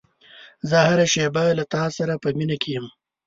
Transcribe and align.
زه 0.69 0.77
هره 0.87 1.05
شېبه 1.13 1.43
له 1.57 1.63
تا 1.73 1.83
سره 1.97 2.13
په 2.21 2.29
مینه 2.37 2.55
کې 2.61 2.69
یم. 2.75 2.85